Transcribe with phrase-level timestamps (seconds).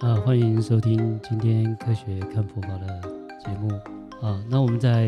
[0.00, 3.00] 啊，欢迎收听今天科学看佛法的
[3.38, 3.68] 节目
[4.22, 4.42] 啊。
[4.48, 5.06] 那我们在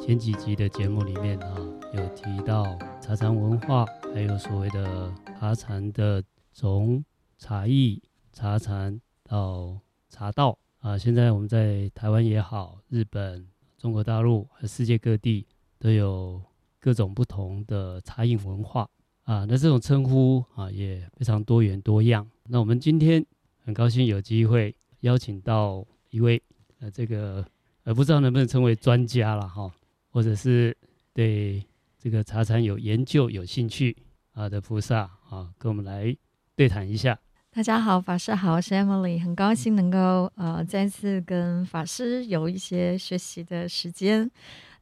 [0.00, 1.56] 前几集的节目里面啊，
[1.94, 6.20] 有提到茶禅文化，还有所谓的茶禅的
[6.52, 7.04] 从
[7.38, 8.02] 茶艺、
[8.32, 10.98] 茶禅到茶道啊。
[10.98, 13.46] 现在我们在台湾也好，日本、
[13.78, 15.46] 中国大陆和世界各地
[15.78, 16.42] 都有
[16.80, 18.88] 各种不同的茶饮文化
[19.22, 19.44] 啊。
[19.48, 22.28] 那这种称呼啊也非常多元多样。
[22.48, 23.24] 那我们今天
[23.64, 26.42] 很高兴有机会邀请到一位
[26.80, 27.46] 呃这个
[27.84, 29.70] 呃不知道能不能称为专家了哈，
[30.10, 30.76] 或者是
[31.14, 31.64] 对
[31.96, 33.96] 这个茶禅有研究有兴趣
[34.32, 36.14] 啊的菩萨啊，跟我们来
[36.56, 37.16] 对谈一下。
[37.52, 44.28] 大家好，法师好，我是 Emily，很高兴能够呃再次跟法师有一些学习的时间。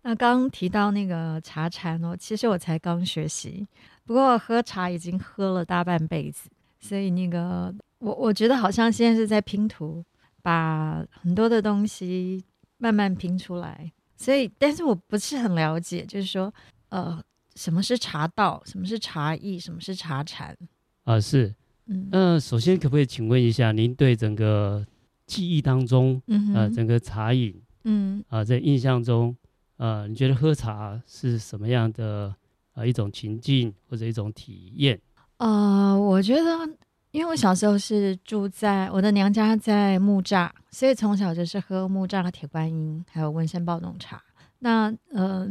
[0.03, 3.67] 那刚提到那个茶禅哦，其实我才刚学习，
[4.05, 6.48] 不过喝茶已经喝了大半辈子，
[6.81, 10.05] 所以那个我我觉得好像现在是在拼图，
[10.42, 12.42] 把很多的东西
[12.78, 13.92] 慢慢拼出来。
[14.17, 16.53] 所以，但是我不是很了解，就是说
[16.91, 17.23] 呃，
[17.55, 20.56] 什么是茶道，什么是茶艺，什么是茶禅
[21.05, 21.19] 啊？
[21.20, 21.55] 是。
[21.86, 24.86] 嗯，那首先可不可以请问一下，您对整个
[25.27, 29.34] 记忆当中，嗯，呃，整个茶饮，嗯，啊，在印象中，
[29.78, 32.34] 呃，你觉得喝茶是什么样的
[32.75, 35.01] 啊一种情境或者一种体验？
[35.41, 36.69] 呃，我觉得，
[37.12, 44.22] 因为我小时候是住在我的娘家在木栅，所以从小就是喝木栅的铁观音，还有温山抱董茶。
[44.58, 45.48] 那嗯、呃，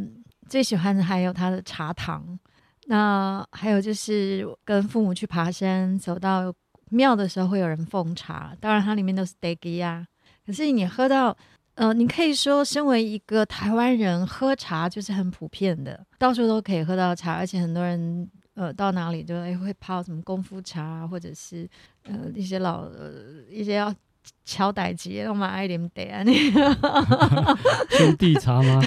[0.47, 2.37] 最喜欢的还有它的茶糖。
[2.85, 6.53] 那还有就是跟父母去爬山，走到
[6.91, 10.05] 庙的时候会有人奉茶，当然它里面都是茶枝呀。
[10.45, 11.35] 可是你喝到，
[11.73, 18.29] 呃，你可以说身为一个台湾人喝茶就是很普遍的，到处都可以喝到茶，而且很多人
[18.59, 21.66] 呃到哪里就哎会泡什么功夫茶，或者是
[22.03, 23.14] 呃一些老、呃、
[23.50, 23.96] 一些要。
[24.44, 27.58] 乔代吉，我们爱啉茶啊，那个
[27.90, 28.80] 兄弟茶吗？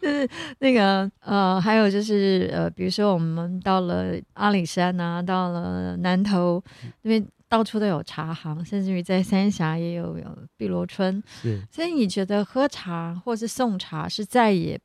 [0.00, 0.28] 就是
[0.60, 6.62] 那个呃，还有就是呃，比如说我们到了阿里山啊，到了南头
[7.00, 11.22] 那边，到处都有茶行，甚至于在三峡也有有碧螺春。
[11.70, 14.78] 所以你觉得喝茶或是送茶是再也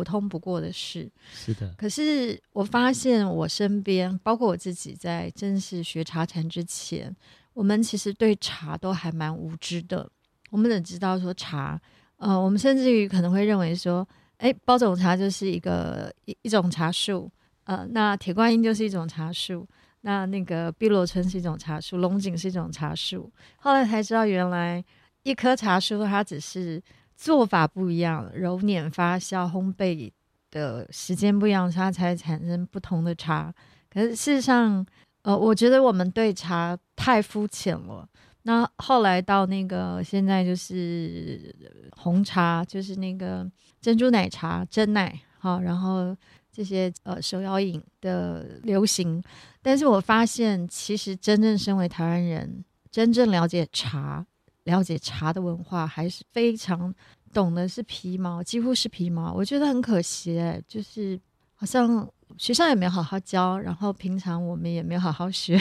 [0.00, 1.10] 普通不过的事？
[1.30, 1.74] 是的。
[1.76, 7.14] 可是我发现我身边，包括我自己，在正式学茶禅之前。
[7.52, 10.08] 我们其实对茶都还蛮无知的，
[10.50, 11.78] 我们只知道说茶，
[12.16, 14.06] 呃，我们甚至于可能会认为说，
[14.38, 17.30] 哎，包种茶就是一个一一种茶树，
[17.64, 19.68] 呃，那铁观音就是一种茶树，
[20.02, 24.82] 那那个碧螺春是一种茶树，龙井是一种茶树，后来才知道原来
[25.24, 26.80] 一棵茶树它只是
[27.20, 30.10] 做法不一样，揉捻发酵烘焙
[30.50, 33.52] 的时间不一样，它才产生不同的茶，
[33.92, 34.86] 可是事实上。
[35.22, 38.08] 呃，我觉得我们对茶太肤浅了。
[38.44, 41.54] 那后来到那个现在就是
[41.92, 43.46] 红茶，就是那个
[43.82, 46.16] 珍珠奶茶、珍奶，好，然后
[46.50, 49.22] 这些呃手摇饮的流行。
[49.60, 54.24] 但是我发现，其实真正身为台湾人，真正了解茶、
[54.70, 56.94] 了解茶的文化，还是非常
[57.32, 59.32] 懂的是皮毛，几乎是皮毛。
[59.32, 61.20] 我觉得很可惜，欸，就是
[61.54, 62.08] 好像。
[62.38, 65.58] 学校也没有好好教，然后平常我们也没有好好学，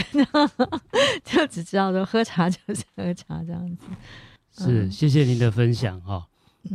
[1.26, 3.86] 就只知道说喝茶就是喝茶这样子。
[4.52, 6.26] 是，嗯、谢谢您的分享哈、哦。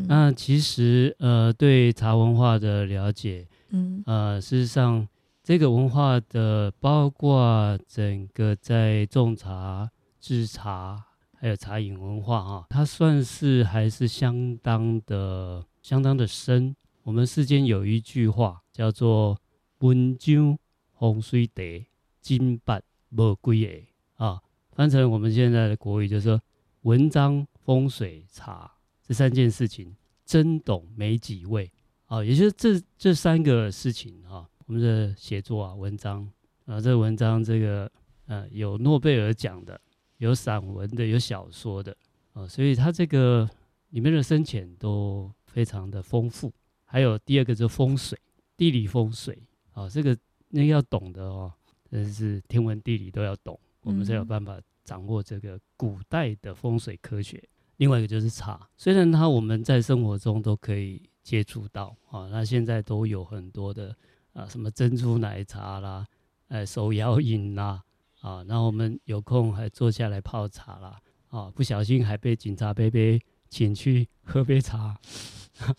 [0.09, 5.07] 那其实呃，对茶文化的了解，嗯呃，事实上
[5.45, 9.89] 这个文化的包括整个在种茶、
[10.21, 11.01] 制茶，
[11.45, 16.75] 还有茶饮文化啊，它算是还是相当的、相当的深。
[17.03, 19.39] 我们世间有一句话叫做。
[19.81, 20.59] 文章
[20.99, 21.85] 风水地，
[22.23, 24.41] 金箔无几个啊。
[24.73, 26.41] 翻成我们现在的国语，就是说
[26.83, 28.73] 文章、风水、茶
[29.07, 29.95] 这三件事情，
[30.25, 31.71] 真懂没几位
[32.07, 32.25] 啊。
[32.25, 36.27] 也就是这这三个事情啊，我们的写作啊，文章
[36.65, 37.91] 啊，这文章这个
[38.25, 39.79] 呃，有诺贝尔奖的，
[40.19, 41.97] 有散文的，有小说的
[42.33, 43.49] 啊，所以它这个
[43.91, 46.53] 里面的深浅都非常的丰富。
[46.85, 48.19] 还有第二个就是风水，
[48.57, 49.37] 地理风水。
[49.73, 50.17] 啊、哦，这个
[50.51, 51.53] 那个要懂的哦，
[51.91, 57.37] 真是天文地理都要懂，我们才有办法掌握这个古代的风水科学。
[57.39, 63.97] 嗯、另外一个就是茶，虽然它我们在生活中都可以接触到啊、哦，那现在都有很多的
[64.33, 66.07] 啊，什么珍珠奶茶啦，
[66.47, 67.83] 呃，手摇饮啦，
[68.25, 70.99] 啊，那我们有空还坐下来泡茶啦，
[71.29, 74.99] 啊，不小心还被警察伯伯请去喝杯茶，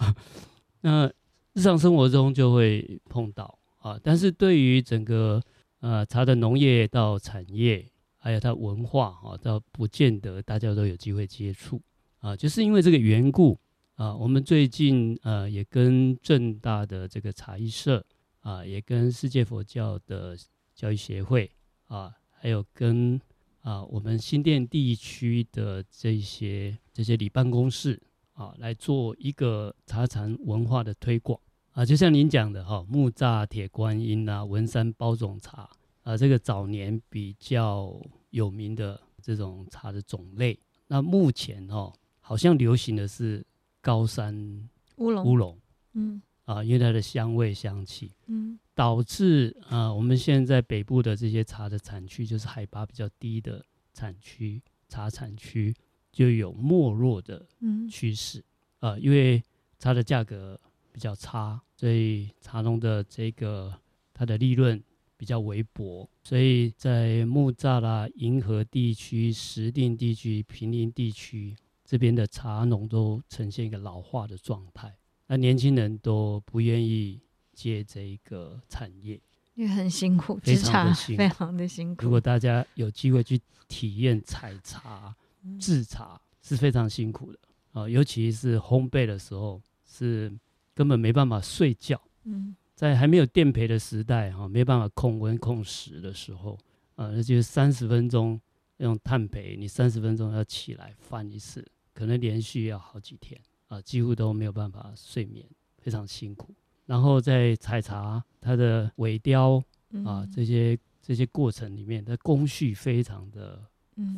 [0.81, 1.11] 那
[1.53, 3.57] 日常生活中就会碰到。
[3.79, 5.41] 啊，但是对于整个
[5.79, 7.83] 呃茶的农业到产业，
[8.17, 11.81] 还有它文化啊，倒不见得大家都有机会接触
[12.19, 12.35] 啊。
[12.35, 13.59] 就是因为这个缘故
[13.95, 18.05] 啊，我们最近呃也跟正大的这个茶艺社
[18.41, 20.37] 啊，也跟世界佛教的
[20.75, 21.51] 教育协会
[21.87, 22.13] 啊，
[22.45, 23.19] 还有跟
[23.61, 27.99] 啊我们新店地区的这些这些里办公室
[28.33, 31.39] 啊，来做一个茶禅文化的推广。
[31.71, 35.67] 啊，就像您讲的哈，木栅铁观音啊，文山包种茶
[36.03, 37.99] 啊，这个早年比较
[38.29, 40.55] 有名的这种茶的种类。
[40.85, 43.43] 那目前哈，好像流行的是
[43.81, 45.59] 高山乌龙，乌龙，
[45.93, 53.63] 嗯，啊，因为它的香味香气，嗯，导致啊，我们现在北部的这些茶的产区，就是海拔比较低的
[53.93, 55.75] 产区，茶产区
[56.11, 57.45] 就有没落的
[57.91, 58.43] 趋势，
[58.79, 59.43] 啊，因为
[59.77, 60.59] 茶的价格。
[60.95, 63.77] 比较差，所以茶农的这个
[64.13, 64.81] 它的利润
[65.17, 71.53] 比较微薄，所以在木栅啦、银河地区、石碇地区、平林地区
[71.83, 74.95] 这边的茶农都呈现一个老化的状态，
[75.27, 77.19] 那年轻人都不愿意
[77.53, 79.19] 接这个产业，
[79.53, 82.03] 因为很辛苦，非常的辛苦，非常的辛苦。
[82.03, 85.15] 如果大家有机会去体验采茶、
[85.59, 87.39] 制茶，是非常辛苦的
[87.71, 90.31] 啊，尤其是烘焙的时候是。
[90.77, 91.97] 根本没办法睡觉。
[92.25, 96.59] 嗯，在还没有电焙的时代，哈，没办法控温控时的时候，
[96.95, 98.37] 啊，那就是三十分钟
[98.79, 105.45] 用炭焙，你三十分钟要起来翻一次，可能连续要好几天，啊，几乎都没有办法睡眠，
[105.77, 106.53] 非常辛苦。
[106.85, 109.63] 然后在采茶，它的尾雕
[110.03, 113.61] 啊，这些这些过程里面，它工序非常的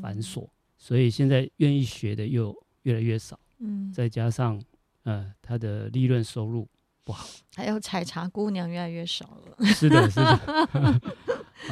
[0.02, 0.48] 繁琐，
[0.78, 3.40] 所以现在愿意学的又越来越少。
[3.60, 4.62] 嗯，再加上。
[5.04, 6.68] 呃，它的利润收入
[7.06, 9.66] 不好， 还有采茶姑娘越来越少了。
[9.68, 11.02] 是的，是的。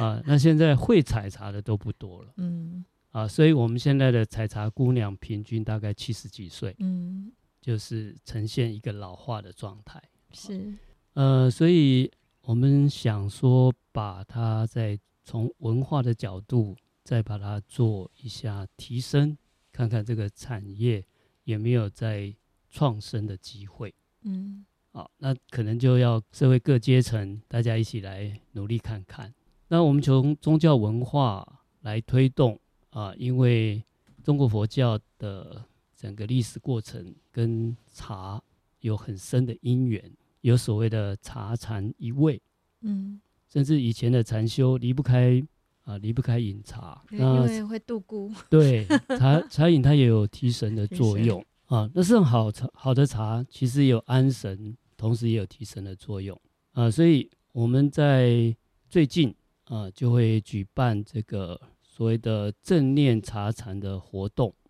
[0.02, 2.32] 啊，那现在会采茶的都不多了。
[2.38, 2.82] 嗯。
[3.10, 6.74] 啊，所以我们现在的采茶姑娘平均大概七十几岁。
[6.78, 7.30] 嗯。
[7.66, 10.00] 就是呈现一个老化的状态。
[10.32, 10.72] 是。
[11.14, 12.08] 呃，所以
[12.42, 19.36] 我们想说，把它再从文化的角度，再把它做一下提升，
[19.72, 21.04] 看看这个产业
[21.44, 22.34] 有没有在。
[22.68, 29.32] 创生的机会，嗯，好，那可能就要社会各阶层大家一起来努力看看。
[29.68, 32.60] 那我们从宗教文化来推动
[32.90, 33.82] 啊，因为
[34.22, 35.64] 中国佛教的
[35.96, 38.42] 整个历史过程跟茶
[38.80, 40.12] 有很深的因缘，
[40.42, 42.40] 有所谓的茶禅一味，
[42.82, 45.42] 嗯，甚至以前的禅修离不开
[45.82, 48.86] 啊，离不开饮茶，因为会度孤， 对，
[49.18, 51.44] 茶茶饮它也有提神的作用。
[51.66, 56.40] 啊，那是好茶，好的茶其实也有安神，同时也有提神的作用
[56.70, 56.88] 啊。
[56.88, 58.54] 所以我们在
[58.88, 59.34] 最近
[59.64, 64.65] 啊，就会举办这个所谓的正念茶禅的活动啊。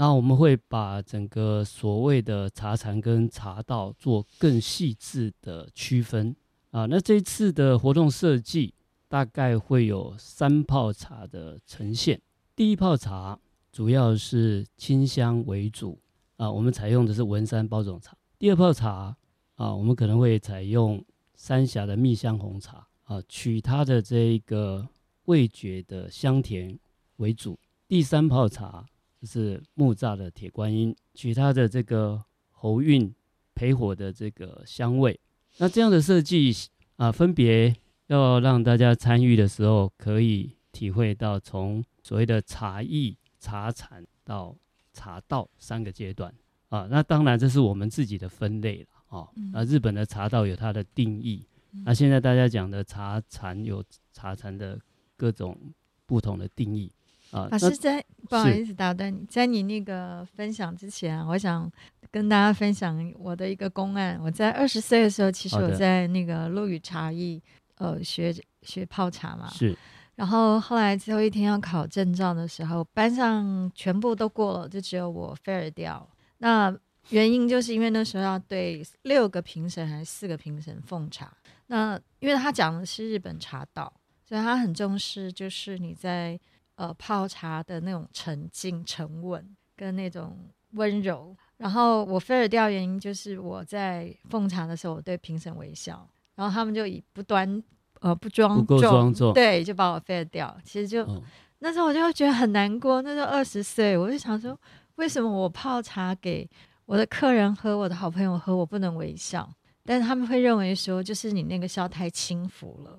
[0.00, 6.34] 那我们会把整个所谓的茶禅跟茶道做更细致的区分
[6.70, 6.86] 啊。
[6.86, 8.72] 那这一次的活动设计
[9.08, 12.20] 大概会有三泡茶的呈现。
[12.54, 13.36] 第一泡茶
[13.72, 15.98] 主要是清香为主。
[16.36, 18.16] 啊，我们采用的是文山包种茶。
[18.38, 19.16] 第二泡茶
[19.56, 24.86] 啊，我们可能会采用三峡的蜜香红茶啊，取它的这一个
[25.24, 26.78] 味觉的香甜
[27.16, 27.58] 为主。
[27.88, 28.86] 第三泡茶
[29.20, 33.14] 就是木栅的铁观音，取它的这个喉韵
[33.54, 35.18] 焙火的这个香味。
[35.58, 36.54] 那这样的设计
[36.96, 37.74] 啊，分别
[38.06, 44.56] 要让大家参与的时候，可以体会到从所谓的茶艺、茶禅到。
[44.94, 46.34] 茶道三个阶段
[46.70, 49.28] 啊，那当然这是我们自己的分类了啊。
[49.52, 51.46] 那日本的茶道有它的定义，
[51.84, 54.76] 那现在大家讲的茶禅有茶禅的
[55.16, 55.56] 各种
[56.04, 56.90] 不同的定义
[57.30, 57.48] 啊。
[57.50, 61.70] 老师在不好意思打断你，在你那个分享之前，我想
[62.10, 64.18] 跟大家分享我的一个公案。
[64.22, 67.42] 我在二十岁的时候，其实我在那个陆羽茶艺
[67.76, 69.48] 呃学学泡茶嘛。
[69.50, 69.76] 是。
[70.16, 76.08] 然后后来最后一天要考证照的时候，班上全部都过了，就只有我 fail 掉。
[76.38, 76.76] 那
[77.10, 81.32] 原因就是因为那时候要对六个评审还是四个评审奉茶。
[81.68, 83.92] 那因为他讲的是日本茶道，
[84.28, 86.36] 所以他很重视就是你在
[86.78, 89.44] 呃泡茶的那种沉静、沉稳
[89.76, 90.38] 跟那种
[90.72, 91.36] 温柔。
[91.58, 97.62] 然后我 fail 掉原因就是我在奉茶的时候，我对评审微笑，然后他们就以不端。
[98.00, 100.56] 呃，不庄重，对，就把我废掉。
[100.62, 101.20] 其实就、哦、
[101.58, 103.02] 那时候我就会觉得很难过。
[103.02, 104.56] 那时候二十岁，我就想说，
[104.94, 106.48] 为什么我泡茶给
[106.86, 109.52] 我的客人喝，我的好朋友喝，我不能微笑？
[109.84, 112.96] 但是他们会认为说，就是你那个笑太轻浮了。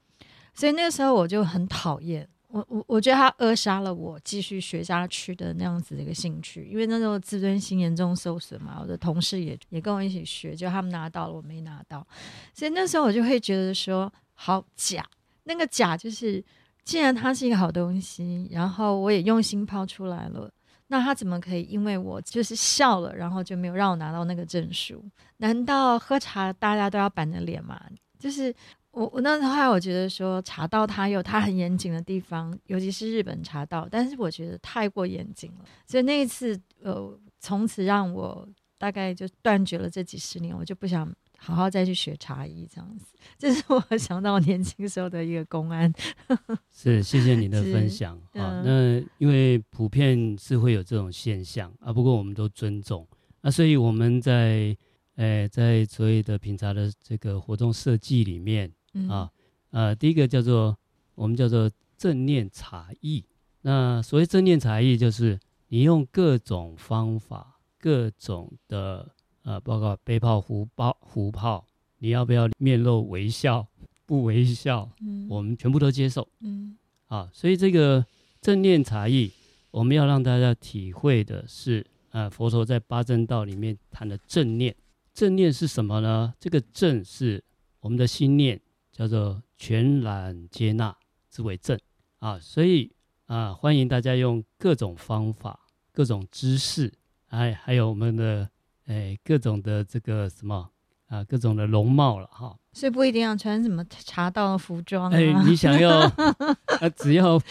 [0.54, 12.06] 所以那个时候我就很讨厌，我我我觉得他扼杀了我继续学下去的那样子的一个兴趣，因为那时候自尊心严重受损嘛，我的同事也也跟我一起学，就他们拿到了，我没拿到，
[12.52, 15.08] 所以那时候我就会觉得说好假，
[15.44, 16.44] 那个假就是，
[16.84, 20.52] 既然它是一个好东西，然后我也用心抛出来了，
[20.88, 25.06] 那他怎么可以因为我就是笑了，然后就没有让我拿到那个证书？
[25.38, 27.80] 难道喝茶大家都要板着脸吗？
[28.18, 28.52] 就是。
[28.92, 38.48] 我我那时候我觉得说茶道它有它很严谨的地方，尤其是日本茶道，但是我觉得太过严谨了，所以那一次呃，从此让我
[38.80, 43.06] 大概就断绝了这几十年，我就不想好好再去学茶艺这样子。
[43.38, 45.94] 这是我想到我年轻时候的一个公案。
[46.74, 48.64] 是，谢谢你的分享啊。
[48.66, 53.08] 那因为普遍是会有这种现象啊，不过我们都尊重
[53.42, 54.76] 啊，所以我们在
[55.16, 58.70] 诶在所谓的品茶的这个活动设计里面。
[59.08, 59.32] 啊，
[59.72, 60.78] 呃，第一个叫做
[61.16, 63.24] 我们叫做正念茶艺。
[63.62, 69.08] 那所谓正念茶艺，就是你用各种方法、各种的
[69.44, 71.66] 呃，包括杯泡、壶泡、壶泡，
[72.00, 73.68] 你要不要面露微笑？
[74.06, 76.76] 不微笑，嗯，我们全部都接受，嗯，
[77.10, 78.04] 啊，所以这个
[78.42, 79.32] 正念茶艺，
[79.70, 84.76] 我们要让大家体会的是，呃，佛陀在八正道里面谈的正念。
[85.14, 86.34] 正念是什么呢？
[86.40, 87.44] 这个正是
[87.82, 88.60] 我们的心念。
[89.00, 90.94] 叫做全然接纳
[91.32, 91.80] 之为正
[92.20, 92.92] 啊，所以
[93.28, 95.58] 啊，欢迎大家用各种方法、
[95.94, 96.92] 各种知识，
[97.30, 98.50] 哎，还有我们的
[98.88, 100.70] 哎各种的这个什么
[101.08, 102.54] 啊，各种的容貌了哈。
[102.74, 107.42] 所以不一定要穿什么茶道服装，哎，你想要啊，只要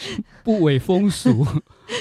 [0.43, 1.43] 不违风俗，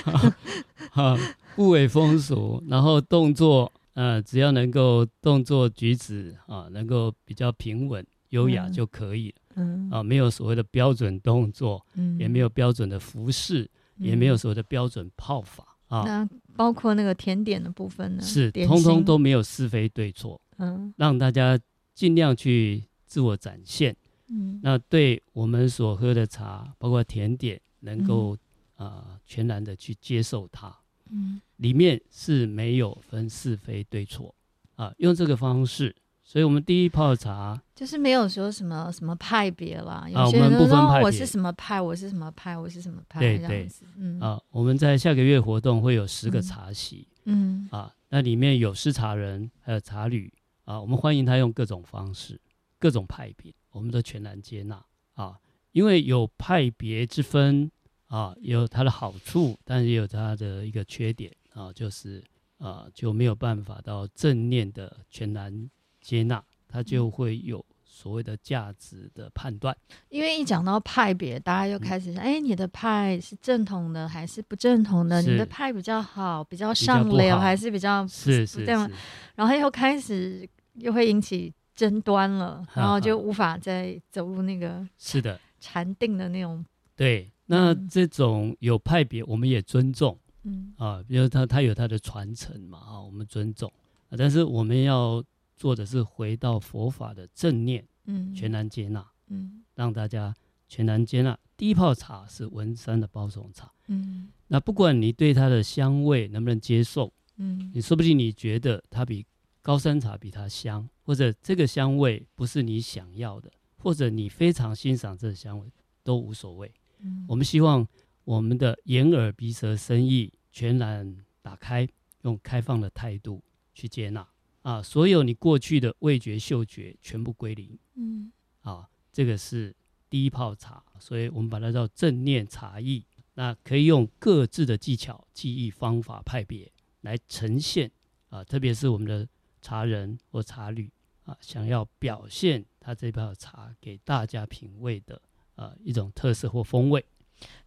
[0.92, 1.16] 啊，
[1.56, 8.06] 不违风俗，然后动作啊，只要能够动作举止啊，能够比较平稳。
[8.30, 18.22] 优雅就可以了，嗯，啊，没有所谓的标准动作，嗯，也没有标准的服饰，嗯，也没有所谓的标准泡法，啊，那包括那个甜点的部分呢？
[18.22, 21.58] 是，通通都没有是非对错，嗯，让大家
[21.94, 23.96] 尽量去自我展现，
[24.28, 28.32] 嗯，那对我们所喝的茶，包括甜点，能够
[28.74, 30.76] 啊，呃，全然的去接受它，
[31.10, 34.34] 嗯，里面是没有分是非对错，
[34.76, 35.94] 啊，用这个方式。
[36.28, 40.06] 所以，我们第一泡茶就是没有说什么什么派别啦。
[40.06, 50.30] 有些人说我是什么派，我是什么派，我是什么派，对对，嗯啊，我们在下个月活动会有十个茶席，嗯啊，那里面有师茶人，还有茶旅
[50.66, 52.38] 啊，我们欢迎他用各种方式、
[52.78, 55.38] 各种派别，我们都全然接纳啊。
[55.72, 57.70] 因为有派别之分
[58.08, 62.22] 啊，有它的好处，但是也有它的一个缺点啊，就是
[62.58, 65.70] 啊就没有办法到正念的全然。
[66.08, 69.76] 接纳，它就会有所谓的价值的判断。
[70.08, 75.20] 因为一讲到派别，大家又开始想：哎、嗯，你的派是正统的还是不正统的？
[75.20, 78.90] 你的派比较好，比较上流，还是比较是是，这样？
[79.34, 86.64] 然后又开始又会引起争端了，然后就无法再走入那个是的禅定的那种。
[86.96, 90.18] 对，那这种有派别，我们也尊重。
[90.44, 93.70] 嗯啊，比如他他有他的传承嘛啊，我们尊重。
[94.16, 95.22] 但是我们要。
[95.58, 100.32] 做的是回到佛法的正念，嗯，全然接纳，嗯，让大家
[100.68, 101.36] 全然接纳。
[101.56, 109.26] 第一泡茶是文山的包种茶，嗯，那不管你对它的香味能不能接受，嗯，你说不定你觉得它比
[109.60, 115.66] 高山茶比它香，或者这个香味不是你想要的，或者你非常欣赏这个香味，
[116.04, 116.72] 都无所谓。
[117.00, 117.86] 嗯，我们希望
[118.24, 121.88] 我们的眼耳鼻舌身意全然打开，
[122.22, 123.42] 用开放的态度
[123.74, 124.26] 去接纳。
[124.68, 127.78] 啊，所有你过去的味觉、嗅觉全部归零。
[127.94, 129.74] 嗯，啊，这个是
[130.10, 133.02] 第一泡茶，所以我们把它叫正念茶艺。
[133.32, 136.70] 那可以用各自的技巧、记忆、方法、派别
[137.00, 137.90] 来呈现。
[138.28, 139.26] 啊，特别是我们的
[139.62, 140.92] 茶人或茶旅
[141.24, 145.18] 啊，想要表现他这泡茶给大家品味的
[145.54, 147.02] 啊一种特色或风味。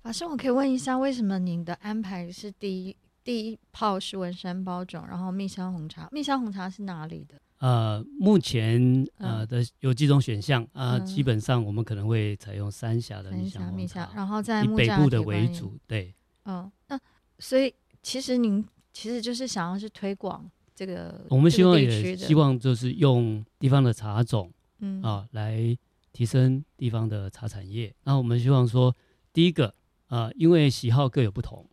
[0.04, 2.96] 老师，我可以问一下，为什么您的安排是第一？
[3.24, 6.10] 第一泡是文山包种，然后蜜香红茶。
[6.12, 7.40] 蜜香红茶是哪里的？
[7.60, 15.78] 呃，目前呃的有几种选项啊、基本上我们可能会采用三峡的蜜香红茶，然后在以北部的为主。
[15.86, 16.12] 对，
[16.46, 17.00] 嗯，那
[17.38, 25.78] 所以其实您其实就是想要去推广这个，我们希望也希望就是用地方的茶种，嗯啊，来
[26.12, 27.94] 提升地方的茶产业。
[28.06, 28.96] 那我们希望说，
[29.32, 29.68] 第一个
[30.08, 31.64] 啊、呃，因为喜好各有不同。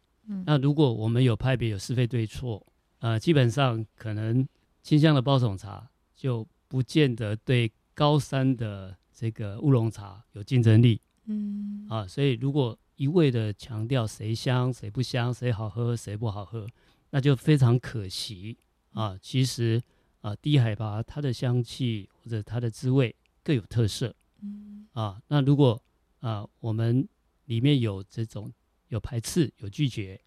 [0.45, 2.65] 那如果我们有派别有是非对错，
[2.99, 4.47] 呃，基本上可能
[4.83, 16.67] 清香的包种茶就不见得对高山的这个乌龙茶有竞争力，嗯，啊，所以如果一味的强调谁香谁不香，谁好喝谁不好喝，
[17.11, 18.59] 那就非常可惜。
[18.93, 19.17] 啊。
[19.23, 19.81] 其实
[20.21, 24.87] 啊，低海拔它的香气或者它的滋味各有特色，嗯。
[24.93, 25.81] 啊，那如果
[26.21, 27.09] 啊我们
[27.47, 28.53] 里面有这种
[28.89, 30.21] 有排斥有拒绝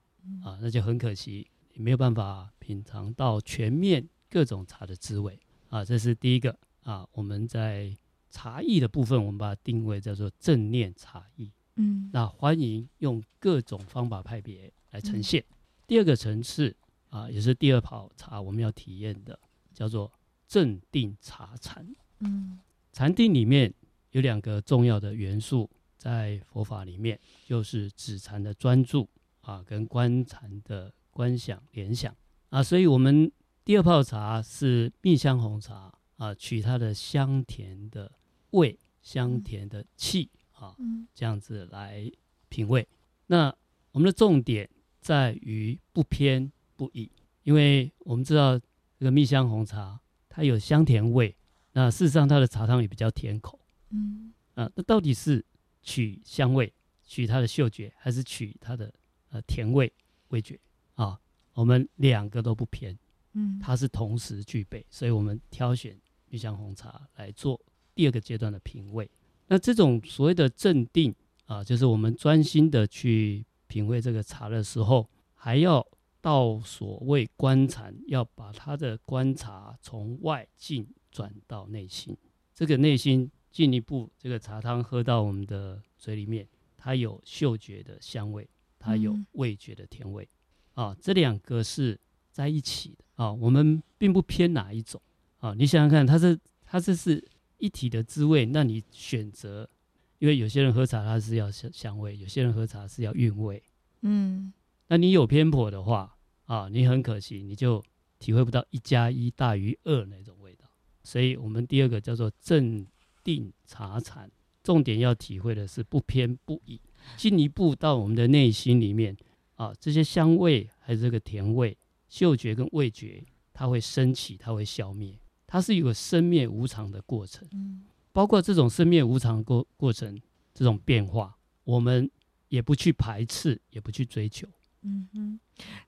[0.43, 5.39] 啊，那就很可惜，也没有办法品尝到全面各种茶的滋味
[5.69, 5.83] 啊。
[5.83, 7.95] 这是第一个啊，我们在。
[8.33, 11.51] 茶艺的部分，我们把它定位叫做正念茶艺。
[11.75, 15.43] 嗯，那欢迎用各种方法派别来呈现。
[15.49, 16.73] 嗯、第二个层次
[17.09, 19.37] 啊，也是第二泡茶我们要体验的，
[19.73, 20.09] 叫做
[20.47, 21.85] 正定茶禅。
[22.19, 22.57] 嗯，
[22.93, 23.73] 禅定里面
[24.11, 25.69] 有两个重要的元素，
[26.01, 29.07] 在佛法里面就是止禅的专注
[29.41, 32.15] 啊，跟观禅的观想联想
[32.49, 33.31] 啊，所以我们
[33.63, 38.11] 第二泡茶是蜜香红茶啊，取它的香甜的。
[38.51, 40.75] 味香甜的气啊，
[41.13, 42.11] 这样子来
[42.49, 42.85] 品味。
[43.27, 43.55] 那
[43.93, 47.09] 我们的重点在于不偏不倚，
[47.43, 51.33] 因为我们知道这个蜜香红茶它有香甜味，
[51.71, 53.57] 那事实上它的茶汤也比较甜口。
[53.91, 55.45] 嗯，啊，那到底是
[55.81, 56.71] 取香味、
[57.03, 58.93] 取它的嗅觉，还是取它的
[59.29, 59.91] 呃甜味
[60.29, 60.59] 味觉
[60.95, 61.19] 啊？
[61.53, 62.97] 我们两个都不偏，
[63.33, 67.59] 嗯，它是同时具备，所以我们挑选玉香红茶来做。
[67.93, 69.09] 第二个阶段的品味，
[69.47, 71.13] 那这种所谓的镇定
[71.45, 75.85] 啊，就是我们专心的去品味这个茶的时候，还要
[76.21, 82.17] 到所谓观察，要把它的观察从外境转到内心。
[82.53, 88.47] 这个内心进一步，这个茶汤喝到我们的嘴里面，它有嗅觉的香味，
[88.79, 90.27] 它有味觉的甜味，
[90.75, 91.99] 嗯、啊，这两个是
[92.31, 93.31] 在一起的啊。
[93.31, 95.01] 我们并不偏哪一种
[95.39, 95.53] 啊。
[95.53, 97.23] 你想想看，它是它这是。
[97.61, 99.69] 一体的滋味，那你选择，
[100.17, 103.61] 因为有些人喝茶他是要香香味，有些人喝茶是要韵味，
[104.01, 104.51] 嗯，
[104.87, 107.79] 那你有偏颇的话啊，你很可惜，你就
[108.17, 110.65] 体会不到一加一大于二那种味道。
[111.03, 112.83] 所以，我们第二个叫做正
[113.23, 114.29] 定茶禅，
[114.63, 116.79] 重点要体会的是不偏不倚，
[117.17, 119.15] 进一步到我们的内心里面
[119.55, 121.77] 啊，这些香味还是这个甜味、
[122.09, 125.17] 嗅觉跟味觉，它会升起，它会消灭。
[125.47, 130.17] 它是一个生灭无常的过程，嗯，包括这种生灭无常过过程，
[130.53, 132.09] 这种变化，我们
[132.47, 134.47] 也不去排斥，也不去追求，
[134.83, 135.39] 嗯哼。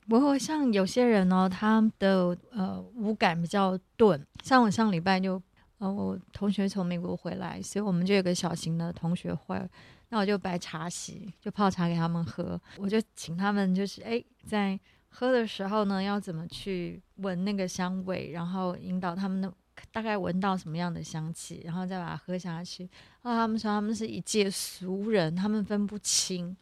[0.08, 5.42] 不过像有些人呢、哦，他的呃五感比较钝，像我上礼拜就
[5.84, 9.62] 呃我同学从美国回来，所以我们就有个小型的同学会，
[10.10, 14.80] 那我就摆茶席，就泡茶给他们喝，我就请他们就是哎在。
[15.16, 19.54] 喝的时候呢，要怎么去闻那个香味，然后引导他们的
[19.92, 22.90] 大概闻到什么样的香气，然后再把它喝下去。
[23.22, 26.58] 然后他们说他们是一介俗人，他们分不清。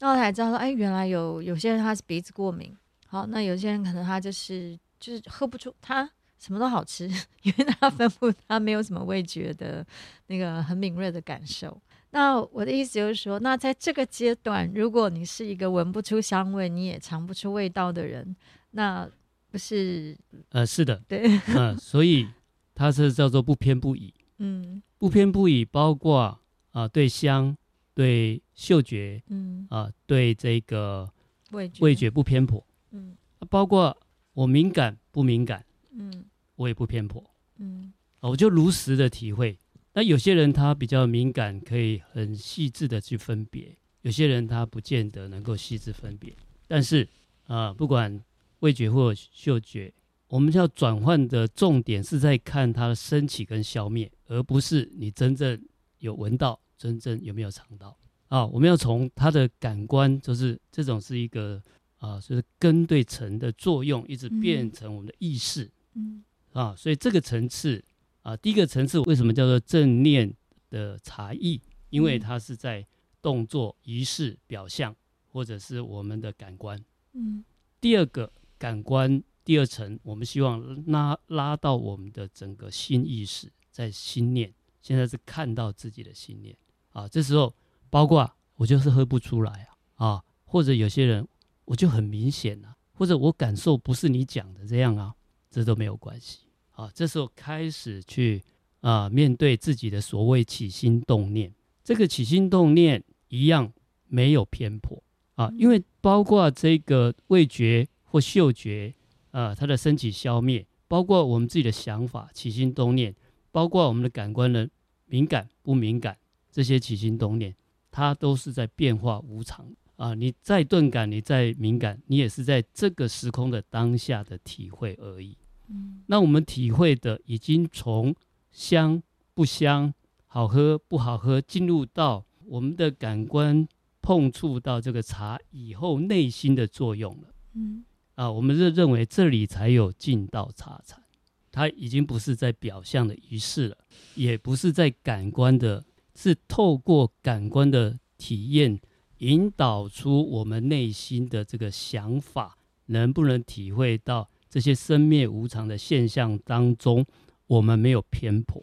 [0.00, 6.06] 那我才知道说，哎，原来有有些人他是鼻子过敏，好，那有些人可能他就是就是喝不出，他
[6.44, 7.08] 什么都好吃，
[7.42, 9.86] 因为他吩咐，他没有什么味觉的
[10.26, 11.80] 那个很敏锐的感受。
[12.10, 18.36] 那我的意思就是说，那在这个阶段，如果你是一个闻不出香味，你也尝不出味道的人，
[18.72, 19.08] 那
[19.50, 20.14] 不是？
[20.50, 22.28] 呃，是的，对，嗯、呃，所以
[22.74, 26.38] 它是叫做不偏不倚，嗯，不偏不倚，包括啊、
[26.72, 27.56] 呃，对香、
[27.94, 31.10] 对嗅觉，嗯，啊、呃，对这个
[31.52, 33.16] 味觉味觉不偏颇，嗯，
[33.48, 33.96] 包括
[34.34, 36.24] 我敏感不敏感，嗯，
[36.56, 37.22] 我也不偏颇，
[37.58, 39.58] 嗯，我就如实的体会。
[39.92, 46.34] 那有些人他比较敏感，可以很细致的去分别；有些人他不见得能够细致分别。
[46.66, 47.04] 但是
[47.44, 48.20] 啊、呃，不管
[48.60, 49.92] 味觉或嗅觉，
[50.28, 55.60] 我们要转换的重点是在看它的升起跟消灭，而不是你真正
[55.98, 57.96] 有闻到，真正有没有尝到
[58.28, 58.44] 啊。
[58.46, 61.62] 我们要从它的感官，就是这种是一个
[61.98, 67.84] 啊，就是根对尘的作用，一直变成我们的意识，嗯啊，所以这个层次。
[68.22, 70.34] 啊，第一个层次为什么叫做正念
[70.70, 71.60] 的茶艺？
[71.90, 72.82] 因为它是在
[73.20, 74.96] 动作、仪式、表象，
[75.30, 76.82] 或者是我们的感官。
[77.12, 77.44] 嗯。
[77.82, 84.50] 第二个感官，第二层，我们希望拉拉到我们的整个心意识，在心念。
[84.80, 86.56] 现在是看到自己的心念。
[86.92, 87.54] 啊，这时候
[87.90, 91.28] 包括我就是喝不出来啊，啊，或者有些人
[91.66, 95.14] 我就很明显啊，或者我感受不是你讲的这样啊，
[95.54, 96.40] 这都没有关系。
[96.72, 98.42] 啊，这时候开始去
[98.80, 103.72] 啊，面对自己的所谓起心动念，这个起心动念一样
[104.08, 105.00] 没有偏颇
[105.36, 108.92] 啊，因为包括这个味觉或嗅觉
[109.30, 113.14] 啊，它的升起消灭，包括我们自己的想法起心动念，
[113.52, 114.68] 包括我们的感官的
[115.06, 116.18] 敏感不敏感，
[116.50, 117.54] 这些起心动念
[117.92, 120.14] 它都是在变化无常啊。
[120.14, 125.36] 你再钝感，你再敏感，你也是在这个时空的当下的体会而已。
[125.68, 128.14] 嗯，那我们体会的已经从
[128.50, 129.02] 香
[129.34, 129.92] 不香、
[130.26, 133.66] 好喝不好喝，进入到我们的感官
[134.00, 137.34] 碰触到这个茶以后内心的作用了。
[137.54, 141.02] 嗯，啊，我们认认为这里才有进到茶禅，
[141.50, 143.78] 它已经不是在表象的仪式了，
[144.14, 148.78] 也不是在感官的，是透过感官的体验，
[149.18, 157.04] 引导出我们内心的这个想法，能不能体会到这些生灭无常的现象当中，
[157.48, 158.62] 我们没有偏颇。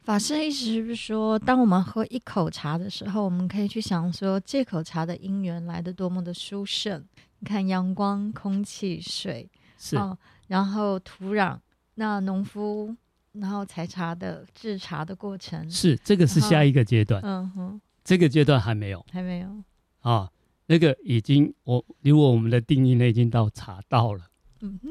[0.00, 7.04] 法师的意思是不是说，当我们喝一口茶的时候，我们可以去想说，这口茶的因缘来的多么的殊胜？
[7.40, 10.16] 你看，阳光、空气、水，是、哦，
[10.48, 11.58] 然后土壤，
[11.96, 12.96] 那农夫，
[13.32, 17.20] 然后采茶的制茶的过程，是这个是下一个阶段。
[17.22, 19.48] 嗯哼，这个阶段还没有，还没有
[20.00, 20.30] 啊，
[20.64, 24.24] 那个已经我如果我们的定义呢，已经到茶道了。
[24.62, 24.88] 嗯哼，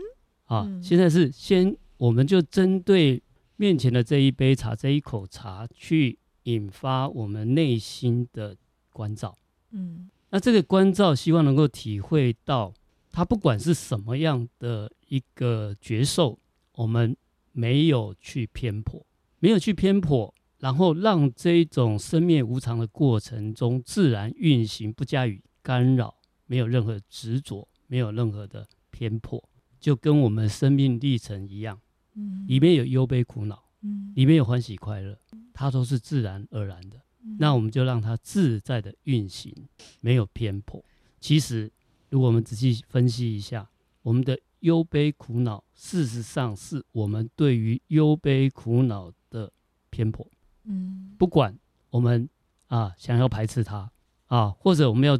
[0.49, 3.23] 啊，嗯、现在是先，我们就针对。
[3.61, 8.55] 面前的这一杯茶，这一口茶，去引发我们内心的
[8.89, 9.35] 关照。
[9.71, 12.73] 嗯，那这个关照，希望能够体会到，
[13.11, 16.39] 它不管是什么样的一个觉受，
[16.75, 17.13] 我们
[17.51, 19.05] 没有去偏颇，
[19.39, 29.43] 没有去偏颇，然后让这一种生灭无常的过程中自然运行，不加以干扰，没有任何执着，没有任何的偏颇，
[29.79, 31.79] 就跟我们生命历程一样。
[32.15, 35.17] 嗯里面有忧悲苦恼，嗯，里面有欢喜快乐，
[35.53, 36.97] 它都是自然而然的。
[37.21, 39.53] 嗯、那我们就让它自在的运行，
[40.01, 40.83] 没有偏颇。
[41.19, 41.71] 其实，
[42.09, 43.69] 如果我们仔细分析一下，
[44.01, 49.51] 我们的忧悲苦恼，事实上是我们对于忧悲苦恼的
[49.89, 50.27] 偏颇。
[50.63, 51.57] 嗯，不管
[51.91, 52.27] 我们
[52.67, 53.91] 啊想要排斥它
[54.25, 55.17] 啊，或者我们要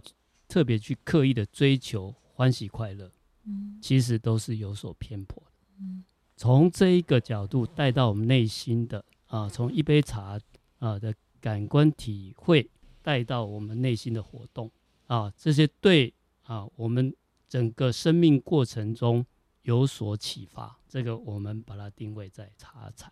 [0.48, 3.12] 特别去刻意的追求欢喜快乐，
[3.50, 5.52] 嗯，其实都是有所偏颇的。
[5.80, 6.04] 嗯。
[6.36, 10.40] 从这一个角度带到我们内心的啊，从一杯茶
[10.78, 12.70] 啊的感官体会
[13.02, 14.72] 带到我们内心的活动
[15.08, 17.14] 啊，这些对啊我们
[17.48, 19.26] 整个生命过程中
[19.64, 23.08] 有所启发，这个我们把它定位在茶禅。